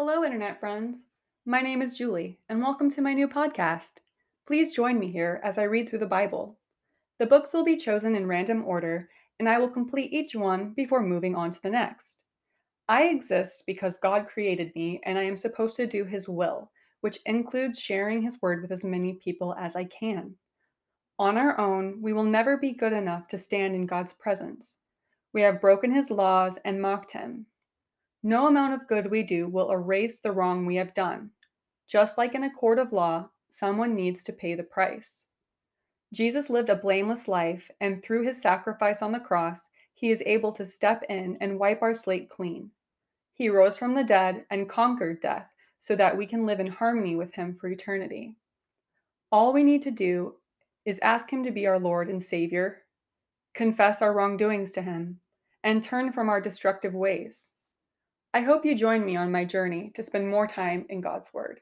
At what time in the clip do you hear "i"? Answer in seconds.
5.58-5.64, 9.48-9.58, 12.88-13.08, 15.18-15.24, 19.74-19.82, 58.34-58.40